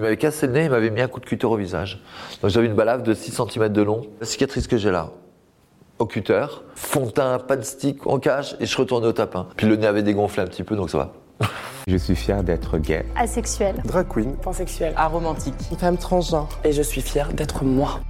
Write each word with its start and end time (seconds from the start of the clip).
Il 0.00 0.04
m'avait 0.04 0.16
cassé 0.16 0.46
le 0.46 0.54
nez, 0.54 0.64
il 0.64 0.70
m'avait 0.70 0.88
mis 0.88 1.02
un 1.02 1.08
coup 1.08 1.20
de 1.20 1.26
cutter 1.26 1.46
au 1.46 1.56
visage. 1.56 2.02
Donc 2.40 2.50
j'avais 2.50 2.68
une 2.68 2.74
balafre 2.74 3.02
de 3.02 3.12
6 3.12 3.32
cm 3.32 3.68
de 3.68 3.82
long. 3.82 4.06
La 4.18 4.24
cicatrice 4.24 4.66
que 4.66 4.78
j'ai 4.78 4.90
là, 4.90 5.10
au 5.98 6.06
cutter, 6.06 6.46
fond 6.74 7.04
de 7.04 7.10
teint, 7.10 7.38
pas 7.38 7.56
de 7.56 7.62
stick, 7.62 8.06
on 8.06 8.18
cache, 8.18 8.54
et 8.60 8.64
je 8.64 8.74
retournais 8.78 9.08
au 9.08 9.12
tapin. 9.12 9.46
Puis 9.58 9.66
le 9.66 9.76
nez 9.76 9.86
avait 9.86 10.02
dégonflé 10.02 10.42
un 10.42 10.46
petit 10.46 10.62
peu, 10.62 10.74
donc 10.74 10.88
ça 10.88 10.96
va. 10.96 11.12
Je 11.86 11.98
suis 11.98 12.16
fier 12.16 12.42
d'être 12.42 12.78
gay. 12.78 13.04
Asexuel. 13.14 13.74
Drag 13.84 14.08
queen. 14.08 14.36
Pansexuel. 14.36 14.94
Aromantique. 14.96 15.54
Une 15.70 15.76
femme 15.76 15.98
transgenre. 15.98 16.48
Et 16.64 16.72
je 16.72 16.80
suis 16.80 17.02
fier 17.02 17.30
d'être 17.34 17.62
moi. 17.62 18.00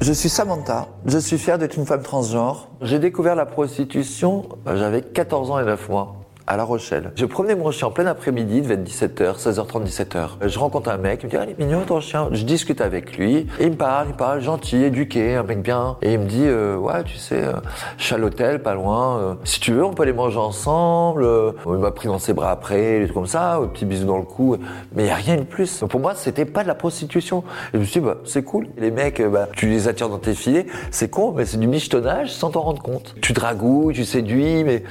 Je 0.00 0.12
suis 0.12 0.30
Samantha, 0.30 0.88
je 1.04 1.18
suis 1.18 1.36
fier 1.36 1.58
d'être 1.58 1.76
une 1.76 1.84
femme 1.84 2.02
transgenre. 2.02 2.70
J'ai 2.80 2.98
découvert 2.98 3.34
la 3.34 3.46
prostitution, 3.46 4.48
euh, 4.66 4.76
j'avais 4.76 5.02
14 5.02 5.50
ans 5.50 5.60
et 5.60 5.64
9 5.64 5.88
mois. 5.90 6.23
À 6.46 6.58
La 6.58 6.64
Rochelle. 6.64 7.12
Je 7.16 7.24
promenais 7.24 7.54
mon 7.54 7.70
chien 7.70 7.88
en 7.88 7.90
plein 7.90 8.04
après-midi, 8.06 8.60
devait 8.60 8.74
être 8.74 8.84
17h, 8.84 9.38
16h30, 9.42 9.86
17h. 9.86 10.28
Je 10.46 10.58
rencontre 10.58 10.90
un 10.90 10.98
mec, 10.98 11.20
il 11.22 11.26
me 11.26 11.30
dit, 11.30 11.36
ah, 11.38 11.44
il 11.46 11.52
est 11.52 11.58
mignon 11.58 11.80
ton 11.86 12.00
chien. 12.02 12.28
Je 12.32 12.44
discute 12.44 12.82
avec 12.82 13.16
lui, 13.16 13.46
il 13.60 13.70
me 13.70 13.76
parle, 13.76 14.08
il 14.10 14.14
parle, 14.14 14.42
gentil, 14.42 14.76
éduqué, 14.84 15.36
un 15.36 15.42
mec 15.42 15.62
bien. 15.62 15.96
Et 16.02 16.12
il 16.12 16.18
me 16.18 16.26
dit, 16.26 16.44
euh, 16.44 16.76
ouais, 16.76 17.02
tu 17.04 17.16
sais, 17.16 17.42
euh, 17.42 17.52
je 17.96 18.04
suis 18.04 18.14
à 18.14 18.18
l'hôtel, 18.18 18.60
pas 18.62 18.74
loin. 18.74 19.18
euh, 19.20 19.34
si 19.44 19.58
tu 19.58 19.72
veux, 19.72 19.84
on 19.86 19.94
peut 19.94 20.02
aller 20.02 20.12
manger 20.12 20.36
ensemble. 20.38 21.24
Euh, 21.24 21.52
Il 21.66 21.72
m'a 21.78 21.92
pris 21.92 22.08
dans 22.08 22.18
ses 22.18 22.34
bras 22.34 22.50
après, 22.50 22.98
des 22.98 23.04
trucs 23.04 23.14
comme 23.14 23.26
ça, 23.26 23.54
un 23.54 23.66
petit 23.68 23.86
bisou 23.86 24.04
dans 24.06 24.18
le 24.18 24.24
cou. 24.24 24.58
Mais 24.94 25.04
il 25.04 25.06
n'y 25.06 25.12
a 25.12 25.16
rien 25.16 25.36
de 25.36 25.44
plus. 25.44 25.82
Pour 25.88 26.00
moi, 26.00 26.14
c'était 26.14 26.44
pas 26.44 26.62
de 26.62 26.68
la 26.68 26.74
prostitution. 26.74 27.42
Je 27.72 27.78
me 27.78 27.84
suis 27.84 28.00
dit, 28.00 28.06
bah, 28.06 28.16
c'est 28.26 28.42
cool. 28.42 28.66
Les 28.76 28.90
mecs, 28.90 29.20
euh, 29.20 29.30
bah, 29.30 29.48
tu 29.56 29.66
les 29.68 29.88
attires 29.88 30.10
dans 30.10 30.18
tes 30.18 30.34
filets. 30.34 30.66
C'est 30.90 31.08
con, 31.08 31.32
mais 31.34 31.46
c'est 31.46 31.56
du 31.58 31.68
michetonnage 31.68 32.30
sans 32.34 32.50
t'en 32.50 32.60
rendre 32.60 32.82
compte. 32.82 33.14
Tu 33.22 33.32
dragouilles, 33.32 33.94
tu 33.94 34.04
séduis, 34.04 34.62
mais 34.62 34.82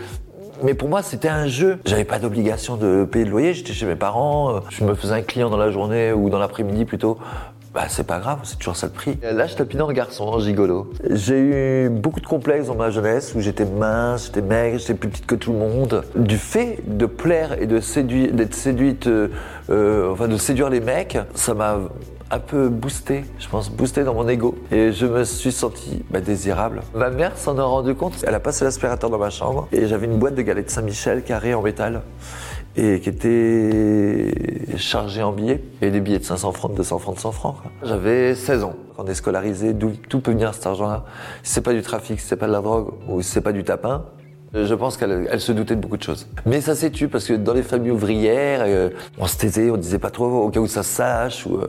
mais 0.64 0.74
pour 0.74 0.90
moi, 0.90 1.02
c'était 1.04 1.30
un 1.30 1.48
jeu. 1.48 1.78
J'avais 1.86 2.06
pas 2.06 2.20
d'obligation 2.20 2.78
de 2.78 3.06
payer 3.06 3.26
le 3.26 3.32
loyer. 3.32 3.54
J'étais 3.54 3.74
chez 3.74 3.86
mes 3.86 3.96
parents. 3.96 4.56
euh, 4.56 4.60
Je 4.70 4.84
me 4.84 4.96
faisais 4.96 5.14
un 5.14 5.22
client 5.22 5.50
dans 5.50 5.58
la 5.58 5.70
journée 5.72 6.12
ou 6.14 6.30
dans 6.30 6.40
l'après-midi 6.40 6.86
plutôt. 6.86 7.18
Bah, 7.74 7.86
c'est 7.88 8.06
pas 8.06 8.20
grave, 8.20 8.38
c'est 8.44 8.58
toujours 8.60 8.76
ça 8.76 8.86
le 8.86 8.94
prix. 8.94 9.18
Là, 9.24 9.48
je 9.48 9.56
tapinais 9.56 9.82
en 9.82 9.92
garçon, 9.92 10.38
gigolo. 10.38 10.92
J'ai 11.10 11.40
eu 11.40 11.90
beaucoup 11.90 12.20
de 12.20 12.26
complexes 12.28 12.68
dans 12.68 12.76
ma 12.76 12.92
jeunesse 12.92 13.34
où 13.36 13.40
j'étais 13.40 13.66
mince, 13.66 14.26
j'étais 14.28 14.44
maigre, 14.44 14.78
j'étais 14.78 14.94
plus 14.94 15.10
petite 15.10 15.26
que 15.26 15.34
tout 15.34 15.52
le 15.54 15.58
monde. 15.58 16.04
Du 16.16 16.38
fait 16.38 16.78
de 16.86 17.08
plaire 17.08 17.60
et 17.60 17.66
de 17.66 17.80
séduire, 17.80 18.32
d'être 18.32 18.54
séduite, 18.54 19.08
euh, 19.08 19.30
euh, 19.72 20.12
enfin 20.12 20.28
de 20.28 20.38
séduire 20.38 20.70
les 20.70 20.82
mecs, 20.82 21.18
ça 21.34 21.56
m'a 21.56 21.80
un 22.34 22.40
peu 22.40 22.68
boosté, 22.68 23.26
je 23.38 23.48
pense, 23.48 23.70
boosté 23.70 24.04
dans 24.04 24.16
mon 24.16 24.28
ego. 24.28 24.56
Et 24.72 24.92
je 24.92 25.06
me 25.06 25.24
suis 25.24 25.52
senti 25.52 26.04
bah, 26.10 26.20
désirable. 26.20 26.82
Ma 26.96 27.12
mère 27.12 27.38
s'en 27.38 27.58
a 27.60 27.64
rendu 27.64 27.94
compte. 27.94 28.14
Elle 28.26 28.34
a 28.34 28.40
passé 28.40 28.66
l'aspirateur 28.66 29.12
dans 29.12 29.20
ma 29.20 29.30
chambre 29.30 29.68
et 29.72 29.86
j'avais 29.86 30.08
une 30.08 30.18
boîte 30.18 30.34
de 30.34 30.42
galettes 30.42 30.72
Saint-Michel 30.72 31.24
carrée 31.24 31.54
en 31.54 31.62
métal 31.62 32.02
et 32.76 33.02
qui 33.02 33.10
était 33.10 34.78
chargée 34.78 35.22
en 35.22 35.32
billets. 35.32 35.64
Et 35.84 35.92
des 35.92 36.00
billets 36.00 36.18
de 36.18 36.24
500 36.24 36.52
francs, 36.54 36.72
de 36.72 36.78
200 36.78 36.98
francs, 36.98 37.16
de 37.16 37.20
100 37.20 37.32
francs. 37.34 37.56
J'avais 37.84 38.34
16 38.34 38.64
ans. 38.64 38.74
Quand 38.98 39.04
on 39.04 39.08
est 39.08 39.14
scolarisé, 39.14 39.74
d'où 39.74 39.92
tout 39.92 40.20
peut 40.20 40.32
venir 40.32 40.56
cet 40.56 40.66
argent-là? 40.66 41.06
Si 41.44 41.54
c'est 41.54 41.62
pas 41.62 41.74
du 41.74 41.84
trafic, 41.84 42.20
si 42.20 42.26
c'est 42.26 42.36
pas 42.36 42.48
de 42.48 42.52
la 42.52 42.62
drogue 42.62 42.94
ou 43.10 43.22
si 43.22 43.30
c'est 43.30 43.42
pas 43.42 43.52
du 43.52 43.64
tapin, 43.64 44.06
je 44.56 44.74
pense 44.74 44.98
qu'elle 44.98 45.28
elle 45.30 45.40
se 45.40 45.52
doutait 45.52 45.76
de 45.76 45.82
beaucoup 45.82 45.98
de 45.98 46.04
choses. 46.04 46.28
Mais 46.48 46.62
ça 46.62 46.76
s'est 46.76 46.90
tu 46.90 47.10
parce 47.10 47.26
que 47.26 47.34
dans 47.34 47.54
les 47.54 47.64
familles 47.64 47.92
ouvrières, 47.92 48.62
euh, 48.64 48.90
on 49.20 49.28
se 49.28 49.38
taisait, 49.38 49.70
on 49.70 49.78
disait 49.78 50.00
pas 50.00 50.12
trop 50.12 50.26
au 50.26 50.50
cas 50.50 50.60
où 50.60 50.68
ça 50.68 50.84
sache. 50.84 51.46
Ou, 51.46 51.58
euh, 51.58 51.68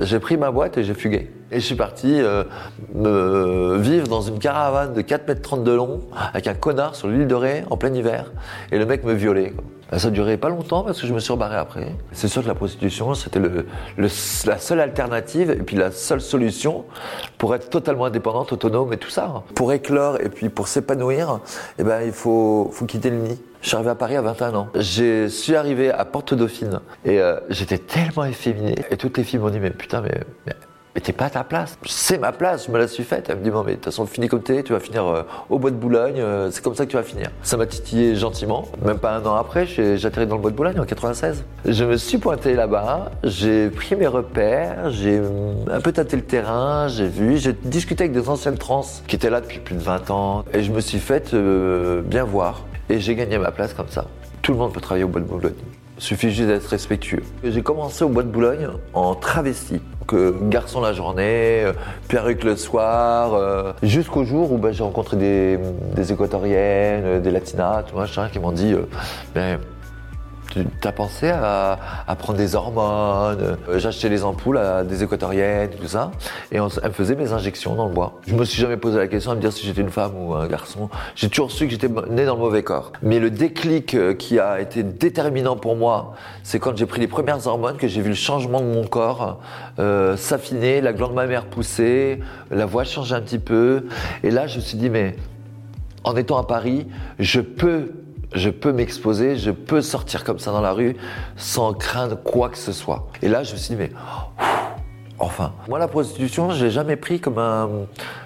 J'ai 0.00 0.18
pris 0.20 0.36
ma 0.36 0.50
boîte 0.50 0.78
et 0.78 0.84
j'ai 0.84 0.94
fugué. 0.94 1.30
Et 1.54 1.60
je 1.60 1.66
suis 1.66 1.76
parti 1.76 2.20
euh, 2.20 2.42
me 2.94 3.78
vivre 3.78 4.08
dans 4.08 4.22
une 4.22 4.40
caravane 4.40 4.92
de 4.92 5.00
4 5.00 5.28
mètres 5.28 5.40
30 5.40 5.62
de 5.62 5.70
long 5.70 6.00
avec 6.32 6.48
un 6.48 6.54
connard 6.54 6.96
sur 6.96 7.06
l'île 7.06 7.28
de 7.28 7.34
Ré 7.36 7.62
en 7.70 7.76
plein 7.76 7.94
hiver. 7.94 8.32
Et 8.72 8.78
le 8.78 8.84
mec 8.86 9.04
me 9.04 9.12
violait. 9.12 9.50
quoi. 9.50 9.62
Ben, 9.92 9.98
Ça 10.00 10.10
durait 10.10 10.36
pas 10.36 10.48
longtemps 10.48 10.82
parce 10.82 11.00
que 11.00 11.06
je 11.06 11.14
me 11.14 11.20
suis 11.20 11.32
rebarré 11.32 11.54
après. 11.54 11.94
C'est 12.10 12.26
sûr 12.26 12.42
que 12.42 12.48
la 12.48 12.56
prostitution, 12.56 13.14
c'était 13.14 13.38
la 13.96 14.58
seule 14.58 14.80
alternative 14.80 15.52
et 15.52 15.62
puis 15.62 15.76
la 15.76 15.92
seule 15.92 16.20
solution 16.20 16.86
pour 17.38 17.54
être 17.54 17.70
totalement 17.70 18.06
indépendante, 18.06 18.52
autonome 18.52 18.92
et 18.92 18.96
tout 18.96 19.10
ça. 19.10 19.44
Pour 19.54 19.72
éclore 19.72 20.20
et 20.20 20.30
puis 20.30 20.48
pour 20.48 20.66
s'épanouir, 20.66 21.38
eh 21.78 21.84
ben, 21.84 22.02
il 22.04 22.12
faut, 22.12 22.72
quitter 22.88 23.10
le 23.10 23.18
nid. 23.18 23.38
Je 23.62 23.68
suis 23.68 23.76
arrivé 23.76 23.90
à 23.90 23.94
Paris 23.94 24.16
à 24.16 24.22
21 24.22 24.54
ans. 24.56 24.68
Je 24.74 25.28
suis 25.28 25.54
arrivé 25.54 25.92
à 25.92 26.04
Porte 26.04 26.34
Dauphine 26.34 26.80
et 27.04 27.20
euh, 27.20 27.38
j'étais 27.48 27.78
tellement 27.78 28.24
efféminé. 28.24 28.74
Et 28.90 28.96
toutes 28.96 29.16
les 29.18 29.22
filles 29.22 29.38
m'ont 29.38 29.50
dit 29.50 29.60
mais 29.60 29.70
putain 29.70 30.00
mais 30.00 30.20
mais 30.94 31.00
t'es 31.00 31.12
pas 31.12 31.26
à 31.26 31.30
ta 31.30 31.44
place. 31.44 31.76
C'est 31.86 32.18
ma 32.18 32.32
place, 32.32 32.66
je 32.66 32.70
me 32.70 32.78
la 32.78 32.86
suis 32.86 33.02
faite. 33.02 33.26
Elle 33.28 33.38
me 33.38 33.44
dit, 33.44 33.50
bon, 33.50 33.64
mais 33.64 33.72
de 33.72 33.76
toute 33.76 33.86
façon, 33.86 34.06
finis 34.06 34.28
comme 34.28 34.42
t'es, 34.42 34.62
tu 34.62 34.72
vas 34.72 34.80
finir 34.80 35.04
euh, 35.04 35.22
au 35.50 35.58
bois 35.58 35.70
de 35.70 35.76
Boulogne, 35.76 36.20
euh, 36.20 36.50
c'est 36.52 36.62
comme 36.62 36.74
ça 36.74 36.86
que 36.86 36.90
tu 36.90 36.96
vas 36.96 37.02
finir. 37.02 37.30
Ça 37.42 37.56
m'a 37.56 37.66
titillé 37.66 38.14
gentiment. 38.14 38.68
Même 38.84 38.98
pas 38.98 39.16
un 39.16 39.26
an 39.26 39.34
après, 39.34 39.62
atterri 39.62 40.26
dans 40.26 40.36
le 40.36 40.40
bois 40.40 40.50
de 40.50 40.56
Boulogne 40.56 40.78
en 40.78 40.84
96. 40.84 41.44
Je 41.64 41.84
me 41.84 41.96
suis 41.96 42.18
pointé 42.18 42.54
là-bas, 42.54 43.10
j'ai 43.24 43.70
pris 43.70 43.96
mes 43.96 44.06
repères, 44.06 44.90
j'ai 44.90 45.20
un 45.70 45.80
peu 45.80 45.90
tâté 45.92 46.16
le 46.16 46.22
terrain, 46.22 46.86
j'ai 46.88 47.08
vu, 47.08 47.38
j'ai 47.38 47.52
discuté 47.52 48.04
avec 48.04 48.12
des 48.12 48.28
anciennes 48.28 48.58
trans 48.58 48.84
qui 49.06 49.16
étaient 49.16 49.30
là 49.30 49.40
depuis 49.40 49.58
plus 49.58 49.74
de 49.74 49.80
20 49.80 50.10
ans. 50.10 50.44
Et 50.52 50.62
je 50.62 50.70
me 50.70 50.80
suis 50.80 51.00
fait 51.00 51.34
euh, 51.34 52.02
bien 52.02 52.24
voir. 52.24 52.66
Et 52.88 53.00
j'ai 53.00 53.14
gagné 53.14 53.38
ma 53.38 53.50
place 53.50 53.74
comme 53.74 53.88
ça. 53.88 54.06
Tout 54.42 54.52
le 54.52 54.58
monde 54.58 54.72
peut 54.72 54.80
travailler 54.80 55.04
au 55.04 55.08
bois 55.08 55.20
de 55.20 55.26
Boulogne. 55.26 55.54
Suffit 55.98 56.30
juste 56.30 56.48
d'être 56.48 56.66
respectueux. 56.66 57.22
J'ai 57.44 57.62
commencé 57.62 58.04
au 58.04 58.08
bois 58.08 58.24
de 58.24 58.28
Boulogne 58.28 58.68
en 58.94 59.14
travesti. 59.14 59.80
Garçon 60.12 60.80
la 60.80 60.92
journée, 60.92 61.64
euh, 61.64 61.72
perruque 62.08 62.44
le 62.44 62.56
soir, 62.56 63.34
euh, 63.34 63.72
jusqu'au 63.82 64.24
jour 64.24 64.52
où 64.52 64.58
bah, 64.58 64.72
j'ai 64.72 64.82
rencontré 64.82 65.16
des, 65.16 66.12
équatoriennes, 66.12 67.04
euh, 67.04 67.20
des 67.20 67.30
latinas, 67.30 67.82
tout 67.82 67.96
machin, 67.96 68.28
qui 68.28 68.38
m'ont 68.38 68.52
dit 68.52 68.74
Ben, 69.34 69.58
tu 70.54 70.88
as 70.88 70.92
pensé 70.92 71.28
à, 71.30 71.78
à 72.06 72.16
prendre 72.16 72.38
des 72.38 72.54
hormones 72.54 73.38
Euh, 73.68 73.78
J'achetais 73.78 74.08
les 74.08 74.24
ampoules 74.24 74.58
à 74.58 74.84
des 74.84 75.02
équatoriennes, 75.02 75.70
tout 75.70 75.86
ça, 75.86 76.10
et 76.52 76.60
on 76.60 76.68
elle 76.82 76.88
me 76.88 76.94
faisait 76.94 77.14
mes 77.16 77.32
injections 77.32 77.74
dans 77.74 77.86
le 77.86 77.92
bois. 77.94 78.20
Je 78.26 78.34
me 78.34 78.44
suis 78.44 78.60
jamais 78.60 78.76
posé 78.76 78.98
la 78.98 79.06
question 79.06 79.32
de 79.32 79.36
me 79.36 79.40
dire 79.40 79.52
si 79.52 79.66
j'étais 79.66 79.80
une 79.80 79.90
femme 79.90 80.12
ou 80.16 80.34
un 80.34 80.46
garçon. 80.46 80.88
J'ai 81.14 81.28
toujours 81.28 81.50
su 81.50 81.66
que 81.66 81.70
j'étais 81.72 81.88
né 82.10 82.24
dans 82.24 82.34
le 82.34 82.40
mauvais 82.40 82.62
corps. 82.62 82.92
Mais 83.02 83.18
le 83.18 83.30
déclic 83.30 83.94
euh, 83.94 84.14
qui 84.14 84.38
a 84.38 84.60
été 84.60 84.82
déterminant 84.82 85.56
pour 85.56 85.76
moi, 85.76 86.14
c'est 86.42 86.58
quand 86.58 86.76
j'ai 86.76 86.86
pris 86.86 87.00
les 87.00 87.08
premières 87.08 87.46
hormones 87.46 87.76
que 87.76 87.88
j'ai 87.88 88.00
vu 88.00 88.10
le 88.10 88.14
changement 88.14 88.60
de 88.60 88.66
mon 88.66 88.84
corps 88.86 89.40
euh, 89.78 90.16
s'affiner, 90.16 90.80
la 90.80 90.92
glande 90.92 91.14
mammaire 91.14 91.46
pousser, 91.46 92.20
la 92.50 92.66
voix 92.66 92.84
changer 92.84 93.14
un 93.14 93.20
petit 93.20 93.38
peu. 93.38 93.86
Et 94.22 94.30
là, 94.30 94.46
je 94.46 94.56
me 94.56 94.60
suis 94.62 94.78
dit, 94.78 94.90
mais 94.90 95.16
en 96.04 96.16
étant 96.16 96.38
à 96.38 96.46
Paris, 96.46 96.86
je 97.18 97.40
peux, 97.40 97.92
je 98.32 98.50
peux 98.50 98.72
m'exposer, 98.72 99.36
je 99.36 99.50
peux 99.50 99.82
sortir 99.82 100.24
comme 100.24 100.38
ça 100.38 100.52
dans 100.52 100.60
la 100.60 100.72
rue 100.72 100.96
sans 101.36 101.72
craindre 101.74 102.16
quoi 102.16 102.48
que 102.48 102.58
ce 102.58 102.72
soit. 102.72 103.08
Et 103.22 103.28
là, 103.28 103.42
je 103.42 103.52
me 103.52 103.58
suis 103.58 103.74
dit, 103.74 103.80
mais 103.80 103.90
enfin, 105.18 105.52
moi 105.68 105.78
la 105.78 105.88
prostitution, 105.88 106.50
je 106.50 106.64
l'ai 106.64 106.70
jamais 106.70 106.96
pris 106.96 107.20
comme 107.20 107.38
un, 107.38 107.68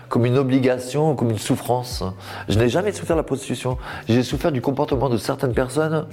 comme 0.08 0.24
une 0.26 0.38
obligation, 0.38 1.14
comme 1.14 1.30
une 1.30 1.38
souffrance. 1.38 2.02
Je 2.48 2.58
n'ai 2.58 2.68
jamais 2.68 2.92
souffert 2.92 3.16
de 3.16 3.20
la 3.20 3.24
prostitution. 3.24 3.78
J'ai 4.08 4.22
souffert 4.22 4.52
du 4.52 4.60
comportement 4.60 5.08
de 5.08 5.16
certaines 5.16 5.54
personnes 5.54 6.06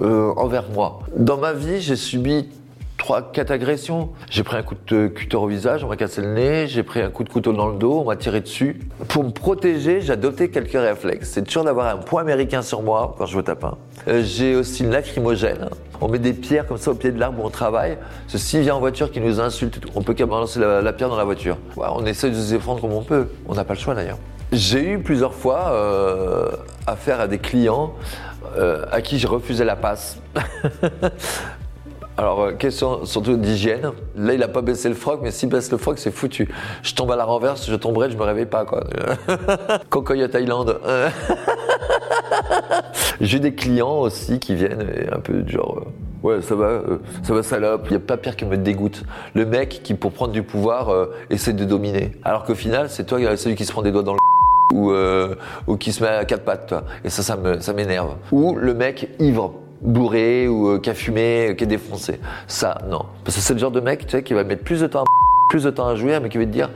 euh, 0.00 0.32
envers 0.36 0.70
moi. 0.70 1.00
Dans 1.16 1.36
ma 1.36 1.52
vie, 1.52 1.80
j'ai 1.80 1.96
subi 1.96 2.48
trois, 3.08 3.22
quatre 3.22 3.52
agressions. 3.52 4.10
J'ai 4.28 4.42
pris 4.42 4.58
un 4.58 4.62
coup 4.62 4.74
de 4.86 5.06
cutter 5.06 5.38
au 5.38 5.46
visage, 5.46 5.82
on 5.82 5.88
m'a 5.88 5.96
cassé 5.96 6.20
le 6.20 6.28
nez, 6.28 6.66
j'ai 6.66 6.82
pris 6.82 7.00
un 7.00 7.08
coup 7.08 7.24
de 7.24 7.30
couteau 7.30 7.54
dans 7.54 7.68
le 7.68 7.78
dos, 7.78 8.00
on 8.00 8.04
m'a 8.04 8.16
tiré 8.16 8.42
dessus. 8.42 8.80
Pour 9.08 9.24
me 9.24 9.30
protéger, 9.30 10.02
j'ai 10.02 10.12
adopté 10.12 10.50
quelques 10.50 10.72
réflexes. 10.72 11.30
C'est 11.30 11.40
toujours 11.40 11.64
d'avoir 11.64 11.86
un 11.86 11.96
point 11.96 12.20
américain 12.20 12.60
sur 12.60 12.82
moi 12.82 13.14
quand 13.16 13.24
je 13.24 13.34
veux 13.34 13.42
taper. 13.42 13.68
Euh, 14.08 14.22
j'ai 14.22 14.54
aussi 14.54 14.84
une 14.84 14.90
lacrymogène. 14.90 15.70
On 16.02 16.08
met 16.08 16.18
des 16.18 16.34
pierres 16.34 16.66
comme 16.66 16.76
ça 16.76 16.90
au 16.90 16.94
pied 16.94 17.10
de 17.10 17.18
l'arbre 17.18 17.42
où 17.42 17.46
on 17.46 17.48
travaille. 17.48 17.96
Ce 18.26 18.36
s'il 18.36 18.60
vient 18.60 18.74
en 18.74 18.80
voiture 18.80 19.10
qui 19.10 19.22
nous 19.22 19.40
insulte, 19.40 19.80
on 19.94 20.02
peut 20.02 20.12
qu'à 20.12 20.26
balancer 20.26 20.60
la, 20.60 20.92
pierre 20.92 21.08
dans 21.08 21.16
la 21.16 21.24
voiture. 21.24 21.56
On 21.78 22.04
essaie 22.04 22.28
de 22.28 22.34
se 22.34 22.52
défendre 22.52 22.82
comme 22.82 22.92
on 22.92 23.02
peut. 23.02 23.28
On 23.48 23.54
n'a 23.54 23.64
pas 23.64 23.72
le 23.72 23.80
choix 23.80 23.94
d'ailleurs. 23.94 24.18
J'ai 24.52 24.86
eu 24.86 24.98
plusieurs 24.98 25.32
fois 25.32 25.70
euh, 25.70 26.50
affaire 26.86 27.20
à 27.20 27.26
des 27.26 27.38
clients 27.38 27.94
euh, 28.58 28.84
à 28.92 29.00
qui 29.00 29.18
je 29.18 29.26
refusais 29.26 29.64
la 29.64 29.76
passe. 29.76 30.18
Alors, 32.18 32.40
euh, 32.42 32.52
question 32.52 33.04
surtout 33.04 33.36
d'hygiène. 33.36 33.92
Là, 34.16 34.34
il 34.34 34.42
a 34.42 34.48
pas 34.48 34.60
baissé 34.60 34.88
le 34.88 34.96
froc, 34.96 35.20
mais 35.22 35.30
s'il 35.30 35.48
baisse 35.50 35.70
le 35.70 35.78
froc, 35.78 36.00
c'est 36.00 36.10
foutu. 36.10 36.48
Je 36.82 36.92
tombe 36.94 37.12
à 37.12 37.16
la 37.16 37.24
renverse, 37.24 37.70
je 37.70 37.76
tomberai, 37.76 38.10
je 38.10 38.16
me 38.16 38.24
réveille 38.24 38.46
pas, 38.46 38.64
quoi. 38.64 38.82
Cocoya 39.88 40.28
Thaïlande. 40.28 40.80
J'ai 43.20 43.38
des 43.38 43.54
clients 43.54 43.98
aussi 44.00 44.40
qui 44.40 44.56
viennent 44.56 44.90
et 44.96 45.08
un 45.12 45.20
peu 45.20 45.42
du 45.42 45.52
genre. 45.52 45.78
euh, 45.78 45.84
Ouais, 46.20 46.42
ça 46.42 46.56
va, 46.56 46.66
euh, 46.66 46.98
ça 47.22 47.32
va 47.32 47.44
salope. 47.44 47.82
Il 47.86 47.90
n'y 47.90 47.96
a 47.96 48.00
pas 48.00 48.16
pire 48.16 48.34
qui 48.34 48.44
me 48.44 48.56
dégoûte. 48.56 49.04
Le 49.34 49.46
mec 49.46 49.82
qui, 49.84 49.94
pour 49.94 50.10
prendre 50.10 50.32
du 50.32 50.42
pouvoir, 50.42 50.90
essaie 51.30 51.52
de 51.52 51.64
dominer. 51.64 52.10
Alors 52.24 52.42
qu'au 52.42 52.56
final, 52.56 52.90
c'est 52.90 53.04
toi, 53.04 53.20
celui 53.36 53.54
qui 53.54 53.64
se 53.64 53.70
prend 53.70 53.82
des 53.82 53.92
doigts 53.92 54.02
dans 54.02 54.14
le 54.14 54.18
ou, 54.74 54.92
ou 55.68 55.76
qui 55.76 55.92
se 55.92 56.02
met 56.02 56.08
à 56.10 56.24
quatre 56.24 56.42
pattes, 56.44 56.66
toi. 56.66 56.82
Et 57.04 57.10
ça, 57.10 57.22
ça 57.22 57.72
m'énerve. 57.72 58.16
Ou 58.32 58.56
le 58.56 58.74
mec 58.74 59.10
ivre, 59.20 59.54
bourré, 59.80 60.48
ou 60.48 60.68
euh, 60.68 60.78
qui 60.78 60.90
a 60.90 60.94
fumé, 60.94 61.48
euh, 61.48 61.54
qui 61.54 61.64
est 61.64 61.68
défoncé. 61.68 62.20
Ça, 62.46 62.78
non. 62.88 63.04
Parce 63.24 63.36
que 63.36 63.42
c'est 63.42 63.54
le 63.54 63.60
genre 63.60 63.70
de 63.70 63.80
mec, 63.80 64.06
tu 64.06 64.12
sais, 64.12 64.22
qui 64.22 64.34
va 64.34 64.44
mettre 64.44 64.64
plus 64.64 64.80
de 64.80 64.86
temps 64.86 65.02
à, 65.02 65.04
plus 65.50 65.64
de 65.64 65.70
temps 65.70 65.88
à 65.88 65.94
jouer, 65.94 66.18
mais 66.20 66.28
qui 66.28 66.38
va 66.38 66.44
te 66.44 66.50
dire, 66.50 66.70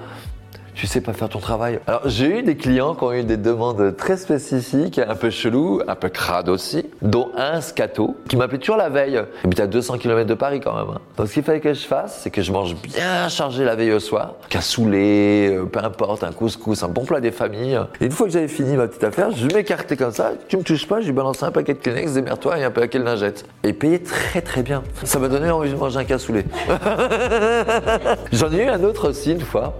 tu 0.74 0.86
sais 0.86 1.00
pas 1.00 1.12
faire 1.12 1.28
ton 1.28 1.38
travail. 1.38 1.80
Alors 1.86 2.02
j'ai 2.06 2.38
eu 2.38 2.42
des 2.42 2.56
clients 2.56 2.94
qui 2.94 3.04
ont 3.04 3.12
eu 3.12 3.24
des 3.24 3.36
demandes 3.36 3.94
très 3.96 4.16
spécifiques, 4.16 4.98
un 4.98 5.14
peu 5.14 5.30
chelou, 5.30 5.82
un 5.86 5.94
peu 5.94 6.08
crade 6.08 6.48
aussi, 6.48 6.86
dont 7.02 7.30
un 7.36 7.60
scato 7.60 8.16
qui 8.28 8.36
m'appelait 8.36 8.58
toujours 8.58 8.76
la 8.76 8.88
veille. 8.88 9.22
Il 9.42 9.46
habite 9.46 9.60
à 9.60 9.66
200 9.66 9.98
km 9.98 10.26
de 10.26 10.34
Paris 10.34 10.60
quand 10.60 10.74
même. 10.74 10.98
Donc 11.16 11.28
ce 11.28 11.34
qu'il 11.34 11.42
fallait 11.42 11.60
que 11.60 11.74
je 11.74 11.86
fasse, 11.86 12.20
c'est 12.22 12.30
que 12.30 12.42
je 12.42 12.52
mange 12.52 12.74
bien 12.76 13.28
chargé 13.28 13.64
la 13.64 13.76
veille 13.76 13.92
au 13.92 14.00
soir, 14.00 14.34
cassoulet, 14.48 15.54
euh, 15.54 15.64
peu 15.64 15.80
importe, 15.80 16.24
un 16.24 16.32
couscous, 16.32 16.82
un 16.82 16.88
bon 16.88 17.04
plat 17.04 17.20
des 17.20 17.32
familles. 17.32 17.78
Et 18.00 18.06
une 18.06 18.12
fois 18.12 18.26
que 18.26 18.32
j'avais 18.32 18.48
fini 18.48 18.76
ma 18.76 18.88
petite 18.88 19.04
affaire, 19.04 19.30
je 19.30 19.46
m'écartais 19.48 19.96
comme 19.96 20.12
ça, 20.12 20.32
tu 20.48 20.56
me 20.56 20.62
touches 20.62 20.86
pas, 20.86 21.00
je 21.00 21.06
lui 21.06 21.12
balançais 21.12 21.44
un 21.44 21.50
paquet 21.50 21.74
de 21.74 21.78
Kleenex, 21.78 22.14
démerde-toi 22.14 22.58
et 22.58 22.64
un 22.64 22.70
paquet 22.70 22.98
de 22.98 23.04
lingettes. 23.04 23.44
Et 23.64 23.72
payé 23.72 24.02
très 24.02 24.40
très 24.40 24.62
bien. 24.62 24.82
Ça 25.04 25.18
m'a 25.18 25.28
donné 25.28 25.50
envie 25.50 25.70
de 25.70 25.76
manger 25.76 25.98
un 25.98 26.04
cassoulet. 26.04 26.44
J'en 28.32 28.52
ai 28.52 28.64
eu 28.64 28.68
un 28.68 28.82
autre 28.84 29.10
aussi 29.10 29.32
une 29.32 29.40
fois 29.40 29.74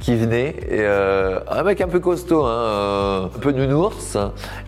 qui 0.00 0.14
venait, 0.14 0.54
et, 0.68 0.80
euh, 0.80 1.40
un 1.48 1.62
mec 1.62 1.80
un 1.80 1.88
peu 1.88 2.00
costaud, 2.00 2.44
hein, 2.44 2.50
euh, 2.50 3.24
un 3.26 3.38
peu 3.40 3.52
nounours, 3.52 4.16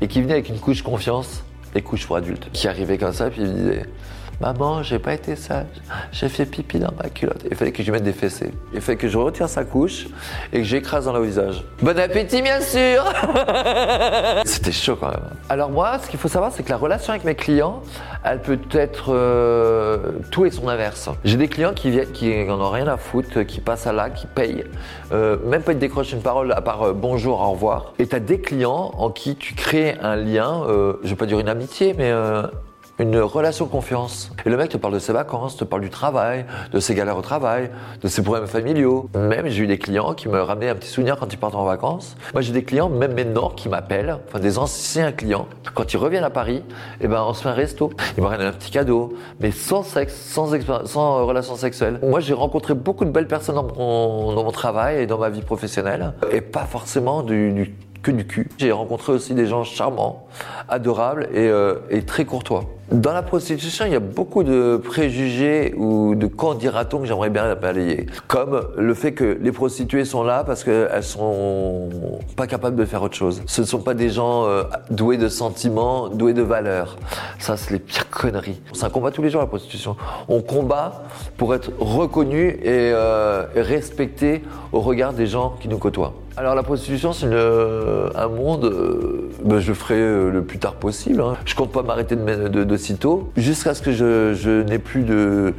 et 0.01 0.09
qui 0.09 0.23
venait 0.23 0.35
avec 0.35 0.49
une 0.49 0.59
couche 0.59 0.83
confiance, 0.83 1.43
et 1.75 1.83
couche 1.83 2.07
pour 2.07 2.17
adultes, 2.17 2.49
qui 2.53 2.69
arrivait 2.69 2.99
comme 2.99 3.13
ça, 3.13 3.31
puis 3.31 3.43
il 3.43 3.49
me 3.49 3.53
disait 3.53 3.87
Maman, 4.41 4.83
j'ai 4.83 4.99
pas 4.99 5.13
été 5.13 5.37
sage, 5.37 5.67
j'ai 6.13 6.31
fait 6.31 6.47
pipi 6.47 6.79
dans 6.79 6.93
ma 6.97 7.11
culotte. 7.11 7.45
Il 7.51 7.55
fallait 7.55 7.73
que 7.73 7.83
je 7.83 7.93
mette 7.93 8.05
des 8.05 8.15
fessées. 8.15 8.53
Il 8.73 8.81
fallait 8.81 8.97
que 8.97 9.07
je 9.07 9.19
retire 9.19 9.51
sa 9.51 9.65
couche 9.65 10.07
et 10.51 10.59
que 10.59 10.65
j'écrase 10.65 11.05
dans 11.05 11.13
le 11.13 11.23
visage. 11.23 11.63
Bon 11.83 11.99
appétit, 11.99 12.41
bien 12.41 12.63
sûr 12.63 13.05
C'était 14.47 14.73
chaud 14.73 14.97
quand 14.99 15.11
même. 15.11 15.21
Alors 15.51 15.69
moi, 15.69 15.99
ce 15.99 16.09
qu'il 16.09 16.19
faut 16.19 16.29
savoir, 16.29 16.53
c'est 16.53 16.63
que 16.63 16.71
la 16.71 16.79
relation 16.79 17.13
avec 17.13 17.25
mes 17.25 17.35
clients, 17.35 17.83
elle 18.25 18.41
peut 18.41 18.59
être 18.73 19.13
euh, 19.13 20.13
tout 20.31 20.47
et 20.47 20.51
son 20.51 20.69
inverse. 20.69 21.11
J'ai 21.23 21.37
des 21.37 21.49
clients 21.49 21.75
qui 21.75 21.91
viennent, 21.91 22.11
qui 22.11 22.43
n'en 22.47 22.63
ont 22.63 22.71
rien 22.71 22.89
à 22.89 22.97
foutre, 22.97 23.45
qui 23.45 23.61
passent 23.61 23.87
à 23.87 23.93
l'acte, 23.93 24.17
qui 24.17 24.27
payent, 24.27 24.65
euh, 25.13 25.37
même 25.45 25.61
pas 25.61 25.73
ils 25.73 25.79
décrochent 25.79 26.13
une 26.13 26.23
parole 26.23 26.53
à 26.53 26.63
part 26.63 26.83
euh, 26.83 26.93
bonjour, 26.95 27.43
au 27.43 27.51
revoir. 27.51 27.93
Et 27.99 28.07
tu 28.07 28.19
des 28.19 28.41
clients 28.41 28.93
en 28.97 29.11
qui 29.11 29.37
tu 29.37 29.55
crées 29.55 29.99
un 30.01 30.17
lien, 30.17 30.65
je 31.03 31.09
vais 31.09 31.17
pas 31.17 31.27
dire 31.27 31.41
une 31.41 31.49
amitié, 31.49 31.95
mais 31.97 32.11
une 33.01 33.19
relation 33.19 33.65
de 33.65 33.71
confiance. 33.71 34.31
Et 34.45 34.51
le 34.51 34.57
mec 34.57 34.69
te 34.69 34.77
parle 34.77 34.93
de 34.93 34.99
ses 34.99 35.13
vacances, 35.13 35.57
te 35.57 35.65
parle 35.65 35.83
du 35.83 35.91
travail, 35.91 36.45
de 36.71 36.81
ses 36.81 36.95
galères 36.95 37.17
au 37.17 37.23
travail, 37.23 37.71
de 38.03 38.09
ses 38.09 38.23
problèmes 38.23 38.47
familiaux. 38.47 39.09
Même 39.15 39.49
j'ai 39.49 39.65
eu 39.65 39.67
des 39.67 39.79
clients 39.79 40.13
qui 40.13 40.29
me 40.29 40.41
ramenaient 40.41 40.69
un 40.69 40.75
petit 40.75 40.91
souvenir 40.91 41.17
quand 41.17 41.33
ils 41.33 41.39
partent 41.39 41.55
en 41.55 41.65
vacances. 41.65 42.17
Moi 42.35 42.43
j'ai 42.43 42.53
des 42.53 42.63
clients, 42.63 42.91
même 42.91 43.15
maintenant, 43.15 43.49
qui 43.49 43.71
m'appellent, 43.71 44.19
enfin 44.29 44.39
des 44.39 44.59
anciens 44.59 45.13
clients. 45.13 45.47
Quand 45.75 45.93
ils 45.93 45.97
reviennent 45.97 46.25
à 46.25 46.31
Paris, 46.31 46.63
eh 47.01 47.09
ben 47.09 47.25
on 47.27 47.33
se 47.33 47.43
fait 47.43 47.49
un 47.49 47.55
resto. 47.55 47.91
Ils 48.19 48.23
me 48.23 48.29
ramènent 48.29 48.49
un 48.49 48.53
petit 48.53 48.71
cadeau, 48.71 49.15
mais 49.41 49.51
sans 49.51 49.83
sexe, 49.83 50.15
sans, 50.15 50.53
euh, 50.53 51.23
relation 51.25 51.57
sexuelle. 51.57 52.01
Moi 52.03 52.21
j'ai 52.21 52.35
rencontré 52.35 52.75
beaucoup 52.75 53.07
de 53.07 53.11
belles 53.11 53.29
personnes 53.29 53.57
dans 53.57 53.65
mon, 53.65 54.51
travail 54.51 55.03
et 55.03 55.07
dans 55.07 55.19
ma 55.19 55.31
vie 55.31 55.43
professionnelle, 55.43 56.13
et 56.33 56.41
pas 56.41 56.65
forcément 56.65 57.23
du, 57.23 57.73
que 58.03 58.11
du 58.11 58.27
cul. 58.27 58.49
J'ai 58.59 58.73
rencontré 58.73 59.13
aussi 59.13 59.33
des 59.33 59.47
gens 59.47 59.63
charmants, 59.65 60.27
adorables 60.69 61.29
et, 61.33 61.49
euh, 61.49 61.77
et 61.89 62.03
très 62.03 62.25
courtois. 62.25 62.65
Dans 62.91 63.13
la 63.13 63.23
prostitution, 63.23 63.85
il 63.87 63.93
y 63.93 63.97
a 63.97 64.01
beaucoup 64.01 64.43
de 64.43 64.77
préjugés 64.77 65.73
ou 65.77 66.17
de 66.17 66.27
quand 66.27 66.55
dira-t-on 66.55 66.99
que 66.99 67.07
j'aimerais 67.07 67.31
bien 67.31 67.55
balayer. 67.55 68.07
Comme 68.27 68.67
le 68.77 68.95
fait 68.95 69.13
que 69.13 69.39
les 69.41 69.53
prostituées 69.53 70.05
sont 70.05 70.25
là 70.25 70.43
parce 70.43 70.65
qu'elles 70.65 71.05
sont 71.05 71.89
pas 72.35 72.49
capables 72.49 72.75
de 72.75 72.85
faire 72.85 73.01
autre 73.05 73.15
chose. 73.15 73.43
Ce 73.47 73.61
ne 73.61 73.67
sont 73.67 73.79
pas 73.79 73.95
des 73.95 74.09
gens 74.09 74.45
euh, 74.47 74.65
doués 74.91 75.19
de 75.19 75.29
sentiments, 75.29 76.09
doués 76.09 76.35
de 76.35 76.43
valeurs. 76.43 76.97
Ça, 77.39 77.57
c'est 77.57 77.71
les 77.71 77.79
pires 77.79 78.11
conneries. 78.11 78.61
C'est 78.73 78.85
un 78.85 78.91
combat 78.91 79.13
tous 79.13 79.23
les 79.23 79.31
jours, 79.31 79.41
la 79.41 79.47
prostitution. 79.47 79.95
On 80.29 80.43
combat 80.43 81.05
pour 81.37 81.55
être 81.55 81.71
reconnu 81.79 82.59
et, 82.61 82.91
euh, 82.93 83.47
respecté 83.55 84.43
au 84.73 84.81
regard 84.81 85.13
des 85.13 85.29
gens 85.29 85.55
qui 85.61 85.69
nous 85.69 85.79
côtoient. 85.79 86.15
Alors 86.37 86.55
la 86.55 86.63
prostitution, 86.63 87.13
c'est 87.13 87.27
un 87.27 88.29
monde, 88.29 88.65
euh, 88.65 89.31
ben, 89.45 89.59
je 89.59 89.73
ferai 89.73 89.97
euh, 89.97 90.31
le 90.31 90.43
plus 90.43 90.59
tard 90.59 90.75
possible. 90.75 91.21
hein. 91.21 91.37
Je 91.45 91.55
compte 91.55 91.73
pas 91.73 91.83
m'arrêter 91.83 92.17
de, 92.17 92.49
de, 92.65 92.77
sitôt, 92.77 93.31
jusqu'à 93.37 93.75
ce 93.75 93.83
que 93.83 93.93
je, 93.93 94.33
je 94.35 94.63
n'ai 94.63 94.79
plus 94.79 95.03
de 95.03 95.53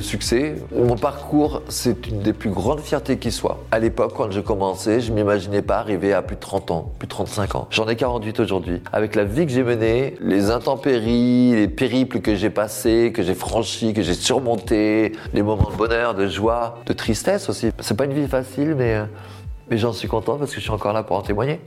succès. 0.00 0.54
Mon 0.74 0.96
parcours, 0.96 1.60
c'est 1.68 2.06
une 2.06 2.20
des 2.20 2.32
plus 2.32 2.50
grandes 2.50 2.80
fiertés 2.80 3.18
qui 3.18 3.30
soit. 3.30 3.58
À 3.72 3.78
l'époque, 3.78 4.12
quand 4.16 4.30
je 4.30 4.40
commençais, 4.40 5.00
je 5.00 5.12
m'imaginais 5.12 5.60
pas 5.60 5.76
arriver 5.78 6.12
à 6.14 6.22
plus 6.22 6.36
de 6.36 6.40
30 6.40 6.70
ans, 6.70 6.92
plus 6.98 7.06
de 7.06 7.10
35 7.10 7.54
ans. 7.56 7.66
J'en 7.70 7.86
ai 7.88 7.96
48 7.96 8.40
aujourd'hui. 8.40 8.80
Avec 8.92 9.14
la 9.14 9.24
vie 9.24 9.44
que 9.44 9.52
j'ai 9.52 9.62
menée, 9.64 10.14
les 10.20 10.50
intempéries, 10.50 11.52
les 11.54 11.68
périples 11.68 12.20
que 12.20 12.34
j'ai 12.34 12.50
passés, 12.50 13.12
que 13.14 13.22
j'ai 13.22 13.34
franchis, 13.34 13.92
que 13.92 14.02
j'ai 14.02 14.14
surmontés, 14.14 15.12
les 15.34 15.42
moments 15.42 15.68
de 15.70 15.76
bonheur, 15.76 16.14
de 16.14 16.26
joie, 16.26 16.78
de 16.86 16.92
tristesse 16.94 17.48
aussi. 17.50 17.70
C'est 17.80 17.96
pas 17.96 18.06
une 18.06 18.14
vie 18.14 18.28
facile, 18.28 18.74
mais, 18.76 18.94
euh, 18.94 19.04
mais 19.68 19.78
j'en 19.78 19.92
suis 19.92 20.08
content 20.08 20.36
parce 20.36 20.50
que 20.50 20.56
je 20.56 20.62
suis 20.62 20.70
encore 20.70 20.92
là 20.92 21.02
pour 21.02 21.16
en 21.16 21.22
témoigner. 21.22 21.60